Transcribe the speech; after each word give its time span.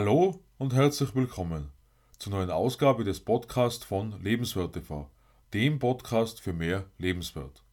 Hallo 0.00 0.44
und 0.58 0.74
herzlich 0.74 1.12
willkommen 1.16 1.72
zur 2.20 2.30
neuen 2.30 2.52
Ausgabe 2.52 3.02
des 3.02 3.18
Podcasts 3.18 3.84
von 3.84 4.22
Lebenswert 4.22 4.74
TV, 4.74 5.10
dem 5.52 5.80
Podcast 5.80 6.40
für 6.40 6.52
mehr 6.52 6.84
Lebenswert. 6.98 7.64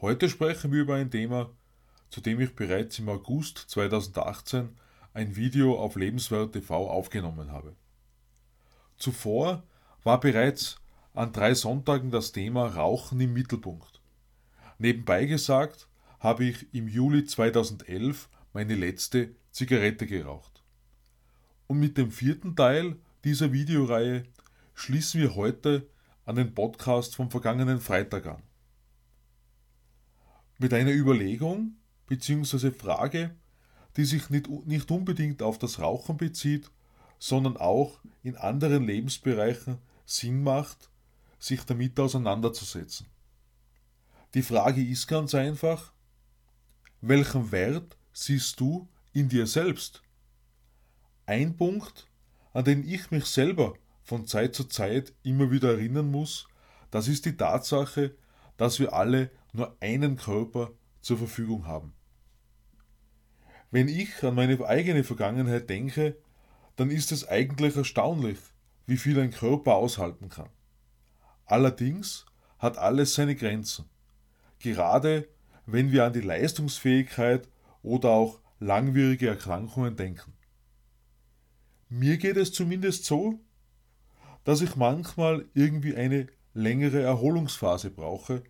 Heute 0.00 0.28
sprechen 0.28 0.70
wir 0.70 0.82
über 0.82 0.94
ein 0.94 1.10
Thema, 1.10 1.50
zu 2.10 2.20
dem 2.20 2.40
ich 2.40 2.54
bereits 2.54 3.00
im 3.00 3.08
August 3.08 3.58
2018 3.70 4.68
ein 5.14 5.34
Video 5.34 5.76
auf 5.80 5.96
Lebenswert 5.96 6.52
TV 6.52 6.88
aufgenommen 6.88 7.50
habe. 7.50 7.74
Zuvor 8.96 9.64
war 10.04 10.20
bereits 10.20 10.76
an 11.12 11.32
drei 11.32 11.54
Sonntagen 11.54 12.12
das 12.12 12.30
Thema 12.30 12.68
Rauchen 12.68 13.18
im 13.20 13.32
Mittelpunkt. 13.32 14.00
Nebenbei 14.78 15.24
gesagt 15.24 15.88
habe 16.20 16.44
ich 16.44 16.72
im 16.72 16.86
Juli 16.86 17.24
2011 17.24 18.28
meine 18.52 18.76
letzte 18.76 19.34
Zigarette 19.50 20.06
geraucht. 20.06 20.53
Und 21.66 21.80
mit 21.80 21.96
dem 21.96 22.10
vierten 22.10 22.56
Teil 22.56 22.96
dieser 23.24 23.52
Videoreihe 23.52 24.24
schließen 24.74 25.20
wir 25.20 25.34
heute 25.34 25.88
an 26.24 26.36
den 26.36 26.54
Podcast 26.54 27.16
vom 27.16 27.30
vergangenen 27.30 27.80
Freitag 27.80 28.26
an. 28.26 28.42
Mit 30.58 30.72
einer 30.72 30.92
Überlegung 30.92 31.76
bzw. 32.06 32.70
Frage, 32.70 33.34
die 33.96 34.04
sich 34.04 34.30
nicht, 34.30 34.48
nicht 34.48 34.90
unbedingt 34.90 35.42
auf 35.42 35.58
das 35.58 35.80
Rauchen 35.80 36.16
bezieht, 36.16 36.70
sondern 37.18 37.56
auch 37.56 38.00
in 38.22 38.36
anderen 38.36 38.86
Lebensbereichen 38.86 39.78
Sinn 40.04 40.42
macht, 40.42 40.90
sich 41.38 41.62
damit 41.64 41.98
auseinanderzusetzen. 41.98 43.06
Die 44.34 44.42
Frage 44.42 44.84
ist 44.84 45.06
ganz 45.06 45.34
einfach, 45.34 45.92
welchen 47.00 47.52
Wert 47.52 47.96
siehst 48.12 48.58
du 48.60 48.88
in 49.12 49.28
dir 49.28 49.46
selbst? 49.46 50.02
Ein 51.26 51.56
Punkt, 51.56 52.06
an 52.52 52.64
den 52.64 52.86
ich 52.86 53.10
mich 53.10 53.24
selber 53.24 53.74
von 54.02 54.26
Zeit 54.26 54.54
zu 54.54 54.64
Zeit 54.64 55.12
immer 55.22 55.50
wieder 55.50 55.70
erinnern 55.70 56.10
muss, 56.10 56.46
das 56.90 57.08
ist 57.08 57.24
die 57.24 57.36
Tatsache, 57.36 58.14
dass 58.56 58.78
wir 58.78 58.92
alle 58.92 59.30
nur 59.52 59.76
einen 59.80 60.16
Körper 60.16 60.70
zur 61.00 61.18
Verfügung 61.18 61.66
haben. 61.66 61.94
Wenn 63.70 63.88
ich 63.88 64.22
an 64.22 64.34
meine 64.34 64.64
eigene 64.64 65.02
Vergangenheit 65.02 65.68
denke, 65.68 66.16
dann 66.76 66.90
ist 66.90 67.10
es 67.10 67.26
eigentlich 67.26 67.74
erstaunlich, 67.74 68.38
wie 68.86 68.96
viel 68.96 69.18
ein 69.18 69.30
Körper 69.30 69.74
aushalten 69.74 70.28
kann. 70.28 70.50
Allerdings 71.46 72.26
hat 72.58 72.78
alles 72.78 73.14
seine 73.14 73.34
Grenzen. 73.34 73.86
Gerade 74.58 75.26
wenn 75.66 75.90
wir 75.90 76.04
an 76.04 76.12
die 76.12 76.20
Leistungsfähigkeit 76.20 77.48
oder 77.82 78.10
auch 78.10 78.40
langwierige 78.60 79.28
Erkrankungen 79.28 79.96
denken. 79.96 80.32
Mir 81.96 82.16
geht 82.16 82.36
es 82.36 82.52
zumindest 82.52 83.04
so, 83.04 83.38
dass 84.42 84.62
ich 84.62 84.74
manchmal 84.74 85.44
irgendwie 85.54 85.94
eine 85.94 86.26
längere 86.52 87.00
Erholungsphase 87.00 87.88
brauche, 87.88 88.42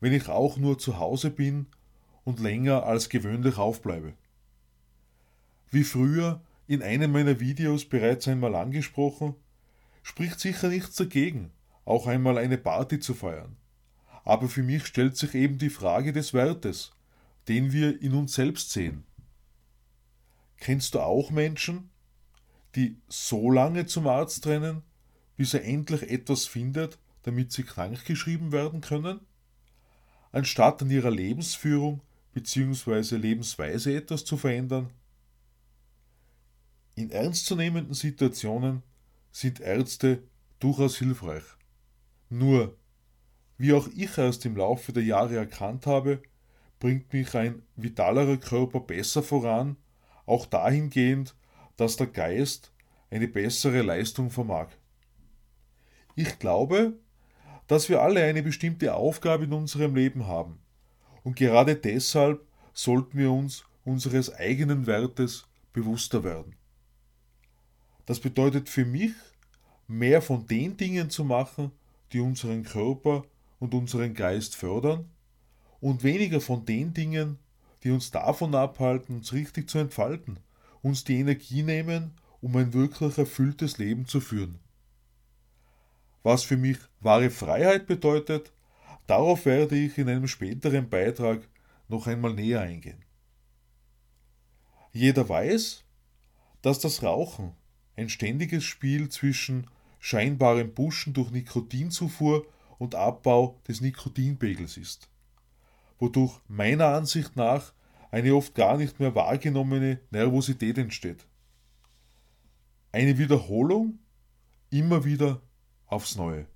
wenn 0.00 0.12
ich 0.12 0.28
auch 0.28 0.56
nur 0.56 0.76
zu 0.76 0.98
Hause 0.98 1.30
bin 1.30 1.66
und 2.24 2.40
länger 2.40 2.82
als 2.82 3.08
gewöhnlich 3.08 3.58
aufbleibe. 3.58 4.14
Wie 5.70 5.84
früher 5.84 6.42
in 6.66 6.82
einem 6.82 7.12
meiner 7.12 7.38
Videos 7.38 7.84
bereits 7.84 8.26
einmal 8.26 8.56
angesprochen, 8.56 9.36
spricht 10.02 10.40
sicher 10.40 10.68
nichts 10.68 10.96
dagegen, 10.96 11.52
auch 11.84 12.08
einmal 12.08 12.38
eine 12.38 12.58
Party 12.58 12.98
zu 12.98 13.14
feiern. 13.14 13.54
Aber 14.24 14.48
für 14.48 14.64
mich 14.64 14.84
stellt 14.84 15.16
sich 15.16 15.36
eben 15.36 15.58
die 15.58 15.70
Frage 15.70 16.12
des 16.12 16.34
Wertes, 16.34 16.90
den 17.46 17.70
wir 17.70 18.02
in 18.02 18.14
uns 18.14 18.34
selbst 18.34 18.72
sehen. 18.72 19.04
Kennst 20.56 20.96
du 20.96 20.98
auch 20.98 21.30
Menschen, 21.30 21.89
die 22.74 22.96
so 23.08 23.50
lange 23.50 23.86
zum 23.86 24.06
Arzt 24.06 24.46
rennen, 24.46 24.82
bis 25.36 25.54
er 25.54 25.64
endlich 25.64 26.02
etwas 26.02 26.46
findet, 26.46 26.98
damit 27.22 27.52
sie 27.52 27.62
krankgeschrieben 27.62 28.52
werden 28.52 28.80
können? 28.80 29.20
Anstatt 30.32 30.82
an 30.82 30.90
ihrer 30.90 31.10
Lebensführung 31.10 32.02
bzw. 32.32 33.16
Lebensweise 33.16 33.94
etwas 33.94 34.24
zu 34.24 34.36
verändern? 34.36 34.90
In 36.94 37.10
ernstzunehmenden 37.10 37.94
Situationen 37.94 38.82
sind 39.32 39.60
Ärzte 39.60 40.22
durchaus 40.58 40.98
hilfreich. 40.98 41.44
Nur, 42.28 42.76
wie 43.58 43.72
auch 43.72 43.88
ich 43.88 44.16
erst 44.18 44.44
im 44.46 44.56
Laufe 44.56 44.92
der 44.92 45.02
Jahre 45.02 45.36
erkannt 45.36 45.86
habe, 45.86 46.22
bringt 46.78 47.12
mich 47.12 47.34
ein 47.34 47.62
vitalerer 47.76 48.36
Körper 48.36 48.80
besser 48.80 49.22
voran, 49.22 49.76
auch 50.26 50.46
dahingehend, 50.46 51.34
dass 51.80 51.96
der 51.96 52.08
Geist 52.08 52.72
eine 53.10 53.26
bessere 53.26 53.80
Leistung 53.80 54.28
vermag. 54.28 54.68
Ich 56.14 56.38
glaube, 56.38 56.92
dass 57.68 57.88
wir 57.88 58.02
alle 58.02 58.22
eine 58.22 58.42
bestimmte 58.42 58.94
Aufgabe 58.94 59.44
in 59.44 59.54
unserem 59.54 59.94
Leben 59.94 60.26
haben. 60.26 60.58
Und 61.22 61.36
gerade 61.36 61.76
deshalb 61.76 62.46
sollten 62.74 63.16
wir 63.16 63.30
uns 63.30 63.64
unseres 63.82 64.34
eigenen 64.34 64.86
Wertes 64.86 65.46
bewusster 65.72 66.22
werden. 66.22 66.54
Das 68.04 68.20
bedeutet 68.20 68.68
für 68.68 68.84
mich, 68.84 69.12
mehr 69.88 70.20
von 70.20 70.46
den 70.46 70.76
Dingen 70.76 71.08
zu 71.08 71.24
machen, 71.24 71.72
die 72.12 72.20
unseren 72.20 72.62
Körper 72.62 73.24
und 73.58 73.72
unseren 73.72 74.12
Geist 74.12 74.54
fördern, 74.54 75.08
und 75.80 76.02
weniger 76.02 76.42
von 76.42 76.66
den 76.66 76.92
Dingen, 76.92 77.38
die 77.84 77.90
uns 77.90 78.10
davon 78.10 78.54
abhalten, 78.54 79.16
uns 79.16 79.32
richtig 79.32 79.70
zu 79.70 79.78
entfalten, 79.78 80.40
uns 80.82 81.04
die 81.04 81.18
Energie 81.18 81.62
nehmen, 81.62 82.12
um 82.40 82.56
ein 82.56 82.72
wirklich 82.72 83.18
erfülltes 83.18 83.78
Leben 83.78 84.06
zu 84.06 84.20
führen. 84.20 84.58
Was 86.22 86.42
für 86.42 86.56
mich 86.56 86.78
wahre 87.00 87.30
Freiheit 87.30 87.86
bedeutet, 87.86 88.52
darauf 89.06 89.46
werde 89.46 89.76
ich 89.76 89.96
in 89.98 90.08
einem 90.08 90.26
späteren 90.26 90.88
Beitrag 90.88 91.48
noch 91.88 92.06
einmal 92.06 92.34
näher 92.34 92.60
eingehen. 92.60 93.04
Jeder 94.92 95.28
weiß, 95.28 95.84
dass 96.62 96.78
das 96.78 97.02
Rauchen 97.02 97.52
ein 97.96 98.08
ständiges 98.08 98.64
Spiel 98.64 99.08
zwischen 99.08 99.66
scheinbarem 99.98 100.74
Pushen 100.74 101.12
durch 101.12 101.30
Nikotinzufuhr 101.30 102.46
und 102.78 102.94
Abbau 102.94 103.60
des 103.68 103.80
Nikotinpegels 103.80 104.76
ist, 104.76 105.08
wodurch 105.98 106.40
meiner 106.48 106.86
Ansicht 106.86 107.36
nach 107.36 107.72
eine 108.10 108.34
oft 108.34 108.54
gar 108.54 108.76
nicht 108.76 109.00
mehr 109.00 109.14
wahrgenommene 109.14 110.00
Nervosität 110.10 110.78
entsteht. 110.78 111.26
Eine 112.92 113.18
Wiederholung 113.18 113.98
immer 114.70 115.04
wieder 115.04 115.40
aufs 115.86 116.16
Neue. 116.16 116.46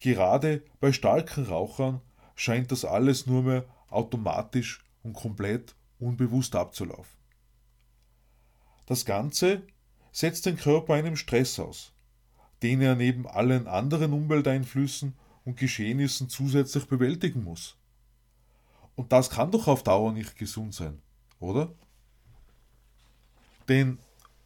Gerade 0.00 0.62
bei 0.80 0.92
starken 0.92 1.44
Rauchern 1.44 2.00
scheint 2.34 2.70
das 2.72 2.84
alles 2.84 3.26
nur 3.26 3.42
mehr 3.42 3.64
automatisch 3.88 4.84
und 5.02 5.12
komplett 5.12 5.74
unbewusst 5.98 6.54
abzulaufen. 6.54 7.18
Das 8.86 9.04
Ganze 9.04 9.62
setzt 10.12 10.46
den 10.46 10.56
Körper 10.56 10.94
einem 10.94 11.16
Stress 11.16 11.58
aus, 11.58 11.92
den 12.62 12.80
er 12.80 12.94
neben 12.94 13.26
allen 13.26 13.66
anderen 13.66 14.12
Umwelteinflüssen 14.12 15.14
und 15.44 15.58
Geschehnissen 15.58 16.28
zusätzlich 16.28 16.86
bewältigen 16.86 17.44
muss. 17.44 17.76
Und 18.98 19.12
das 19.12 19.30
kann 19.30 19.52
doch 19.52 19.68
auf 19.68 19.84
Dauer 19.84 20.12
nicht 20.12 20.36
gesund 20.36 20.74
sein, 20.74 21.00
oder? 21.38 21.72
Denn 23.68 24.00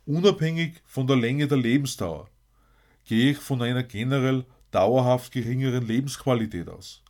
unabhängig 0.05 0.83
von 0.85 1.07
der 1.07 1.17
Länge 1.17 1.49
der 1.49 1.57
Lebensdauer 1.57 2.29
gehe 3.07 3.31
ich 3.31 3.39
von 3.39 3.63
einer 3.63 3.83
generell 3.83 4.45
dauerhaft 4.71 5.33
geringeren 5.33 5.87
Lebensqualität 5.87 6.69
aus. 6.69 7.03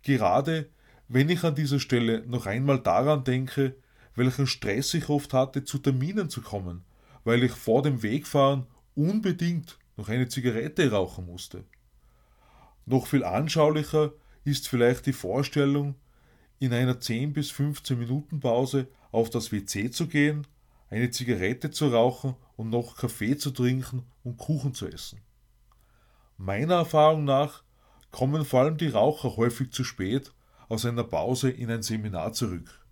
Gerade 0.00 0.70
wenn 1.08 1.28
ich 1.28 1.44
an 1.44 1.54
dieser 1.54 1.78
Stelle 1.78 2.26
noch 2.26 2.46
einmal 2.46 2.78
daran 2.78 3.22
denke, 3.22 3.76
welchen 4.14 4.46
Stress 4.46 4.94
ich 4.94 5.10
oft 5.10 5.34
hatte, 5.34 5.64
zu 5.64 5.76
Terminen 5.76 6.30
zu 6.30 6.40
kommen, 6.40 6.84
weil 7.22 7.42
ich 7.44 7.52
vor 7.52 7.82
dem 7.82 8.02
Wegfahren 8.02 8.66
unbedingt 8.94 9.78
noch 9.98 10.08
eine 10.08 10.28
Zigarette 10.28 10.90
rauchen 10.90 11.26
musste. 11.26 11.64
Noch 12.86 13.08
viel 13.08 13.24
anschaulicher 13.24 14.14
ist 14.44 14.68
vielleicht 14.68 15.04
die 15.04 15.12
Vorstellung, 15.12 15.96
in 16.62 16.72
einer 16.72 17.00
10 17.00 17.32
bis 17.32 17.50
15 17.50 17.98
Minuten 17.98 18.38
Pause 18.38 18.86
auf 19.10 19.30
das 19.30 19.50
WC 19.50 19.90
zu 19.90 20.06
gehen, 20.06 20.46
eine 20.90 21.10
Zigarette 21.10 21.72
zu 21.72 21.88
rauchen 21.88 22.36
und 22.54 22.70
noch 22.70 22.96
Kaffee 22.96 23.36
zu 23.36 23.50
trinken 23.50 24.04
und 24.22 24.36
Kuchen 24.36 24.72
zu 24.72 24.86
essen. 24.86 25.20
Meiner 26.36 26.74
Erfahrung 26.74 27.24
nach 27.24 27.64
kommen 28.12 28.44
vor 28.44 28.60
allem 28.60 28.76
die 28.76 28.86
Raucher 28.86 29.36
häufig 29.36 29.72
zu 29.72 29.82
spät 29.82 30.32
aus 30.68 30.86
einer 30.86 31.02
Pause 31.02 31.50
in 31.50 31.68
ein 31.68 31.82
Seminar 31.82 32.32
zurück. 32.32 32.86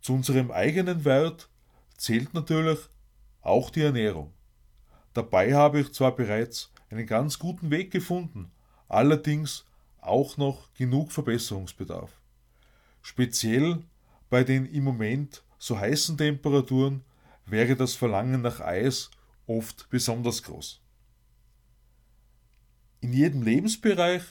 Zu 0.00 0.14
unserem 0.14 0.50
eigenen 0.50 1.04
Wert 1.04 1.50
zählt 1.98 2.32
natürlich 2.32 2.78
auch 3.42 3.68
die 3.68 3.82
Ernährung. 3.82 4.32
Dabei 5.12 5.52
habe 5.54 5.80
ich 5.80 5.92
zwar 5.92 6.16
bereits 6.16 6.72
einen 6.88 7.06
ganz 7.06 7.38
guten 7.38 7.70
Weg 7.70 7.90
gefunden, 7.90 8.50
allerdings 8.88 9.66
auch 10.06 10.36
noch 10.36 10.72
genug 10.74 11.12
Verbesserungsbedarf. 11.12 12.10
Speziell 13.02 13.82
bei 14.30 14.44
den 14.44 14.66
im 14.66 14.84
Moment 14.84 15.44
so 15.58 15.78
heißen 15.78 16.18
Temperaturen 16.18 17.04
wäre 17.46 17.76
das 17.76 17.94
Verlangen 17.94 18.42
nach 18.42 18.60
Eis 18.60 19.10
oft 19.46 19.88
besonders 19.90 20.42
groß. 20.42 20.80
In 23.00 23.12
jedem 23.12 23.42
Lebensbereich 23.42 24.22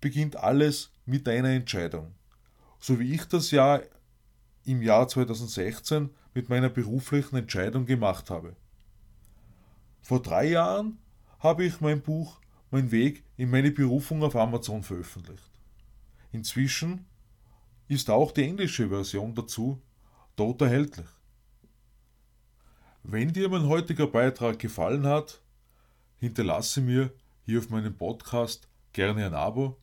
beginnt 0.00 0.36
alles 0.36 0.90
mit 1.04 1.28
einer 1.28 1.50
Entscheidung. 1.50 2.14
So 2.78 2.98
wie 2.98 3.14
ich 3.14 3.24
das 3.26 3.50
ja 3.50 3.80
im 4.64 4.82
Jahr 4.82 5.08
2016 5.08 6.10
mit 6.34 6.48
meiner 6.48 6.68
beruflichen 6.68 7.36
Entscheidung 7.36 7.86
gemacht 7.86 8.30
habe. 8.30 8.56
Vor 10.00 10.20
drei 10.20 10.46
Jahren 10.46 10.98
habe 11.38 11.64
ich 11.64 11.80
mein 11.80 12.00
Buch 12.00 12.40
Mein 12.72 12.90
Weg 12.90 13.22
in 13.36 13.50
meine 13.50 13.70
Berufung 13.70 14.22
auf 14.22 14.34
Amazon 14.34 14.82
veröffentlicht. 14.82 15.50
Inzwischen 16.32 17.04
ist 17.86 18.08
auch 18.08 18.32
die 18.32 18.44
englische 18.44 18.88
Version 18.88 19.34
dazu 19.34 19.82
dort 20.36 20.62
erhältlich. 20.62 21.06
Wenn 23.02 23.30
dir 23.30 23.50
mein 23.50 23.66
heutiger 23.66 24.06
Beitrag 24.06 24.58
gefallen 24.58 25.06
hat, 25.06 25.42
hinterlasse 26.16 26.80
mir 26.80 27.12
hier 27.44 27.58
auf 27.58 27.68
meinem 27.68 27.94
Podcast 27.94 28.70
gerne 28.94 29.26
ein 29.26 29.34
Abo 29.34 29.76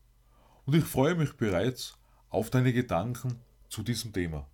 und 0.65 0.73
ich 0.73 0.83
freue 0.83 1.13
mich 1.13 1.33
bereits 1.33 1.95
auf 2.29 2.49
deine 2.49 2.73
Gedanken 2.73 3.39
zu 3.67 3.83
diesem 3.83 4.13
Thema. 4.13 4.47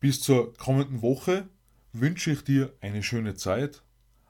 Bis 0.00 0.22
zur 0.22 0.54
kommenden 0.54 1.02
Woche 1.02 1.46
wünsche 1.92 2.30
ich 2.30 2.42
dir 2.42 2.72
eine 2.80 3.02
schöne 3.02 3.34
Zeit. 3.34 3.82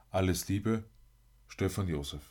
Alles 0.09 0.49
Liebe, 0.49 0.83
Stefan 1.47 1.87
Josef. 1.87 2.30